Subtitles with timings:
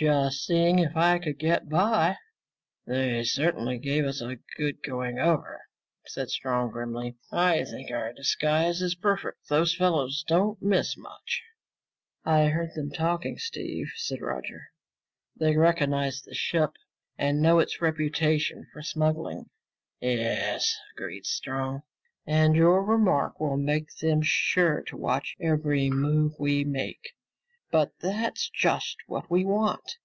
[0.00, 2.16] "Just seeing if I could get by."
[2.86, 5.60] "They certainly gave us a good going over,"
[6.06, 7.16] said Strong grimly.
[7.30, 9.48] "I think our disguise is perfect.
[9.50, 11.42] Those fellows don't miss much."
[12.24, 14.72] "I heard them talking, Steve," said Roger.
[15.36, 16.70] "They recognized the ship
[17.18, 19.50] and know its reputation for smuggling."
[20.00, 21.82] "Yes," agreed Strong.
[22.26, 27.12] "And your remark will make them sure to watch every move we make.
[27.72, 29.98] But that's just what we want.